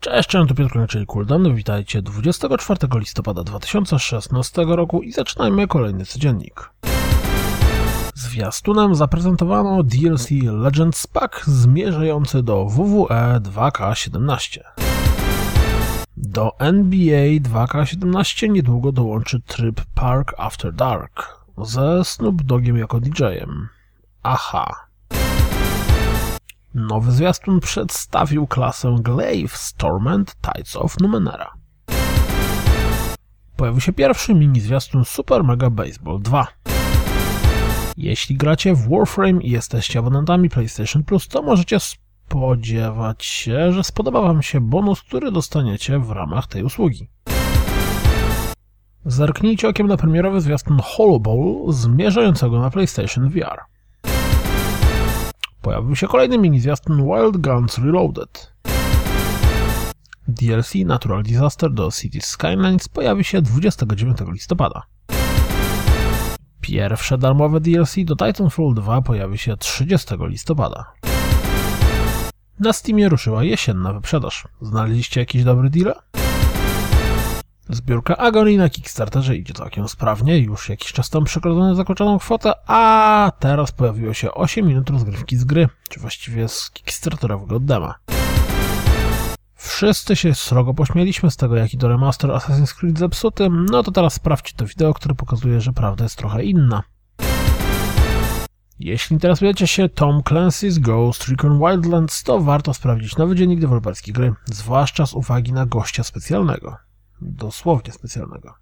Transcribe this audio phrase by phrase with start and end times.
[0.00, 1.54] Cześć, cześć, to Piotr czyli Kuldan.
[1.54, 6.70] Witajcie 24 listopada 2016 roku i zaczynajmy kolejny codziennik.
[8.14, 14.60] Zwiastunem zaprezentowano DLC Legends Pack zmierzający do WWE 2K17.
[16.16, 23.68] Do NBA 2K17 niedługo dołączy tryb Park After Dark ze Snoop Dogiem jako DJ-em.
[24.22, 24.87] Aha.
[26.78, 31.52] Nowy zwiastun przedstawił klasę Glaive Stormend Tides of Numenera.
[33.56, 36.46] Pojawił się pierwszy mini zwiastun Super Mega Baseball 2.
[37.96, 44.20] Jeśli gracie w Warframe i jesteście abonentami PlayStation Plus, to możecie spodziewać się, że spodoba
[44.20, 47.08] Wam się bonus, który dostaniecie w ramach tej usługi.
[49.04, 53.77] Zerknijcie okiem na premierowy zwiastun Hollow Bowl zmierzającego na PlayStation VR.
[55.68, 58.52] Pojawił się kolejny mini zwiastun Wild Guns Reloaded.
[60.28, 64.82] DLC Natural Disaster do Cities Skylines pojawi się 29 listopada.
[66.60, 70.92] Pierwsze darmowe DLC do Titanfall 2 pojawi się 30 listopada.
[72.60, 74.48] Na Steamie ruszyła jesienna wyprzedaż.
[74.60, 75.94] Znaleźliście jakiś dobry deal?
[77.70, 83.32] Zbiórka Agony na Kickstarterze idzie całkiem sprawnie, już jakiś czas tam przekroczone zakończoną kwotę, a
[83.38, 87.94] teraz pojawiło się 8 minut rozgrywki z gry, czy właściwie z Kickstarterowego dema.
[89.54, 94.14] Wszyscy się srogo pośmieliśmy z tego, jaki to remaster Assassin's Creed zepsuty, no to teraz
[94.14, 96.82] sprawdźcie to wideo, które pokazuje, że prawda jest trochę inna.
[98.78, 104.34] Jeśli interesujecie się Tom Clancy's Ghost Recon Wildlands, to warto sprawdzić nowy dziennik deweloperski gry,
[104.44, 106.87] zwłaszcza z uwagi na gościa specjalnego.
[107.20, 108.54] Dosłownie specjalnego.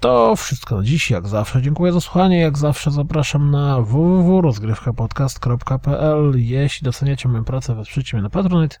[0.00, 1.62] To wszystko na dziś, jak zawsze.
[1.62, 2.40] Dziękuję za słuchanie.
[2.40, 8.76] Jak zawsze zapraszam na www.rozgrywkapodcast.pl Jeśli doceniacie moją pracę, wesprzyjcie mnie na Patronite.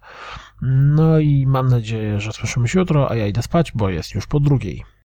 [0.62, 4.26] No i mam nadzieję, że słyszymy się jutro, a ja idę spać, bo jest już
[4.26, 4.95] po drugiej.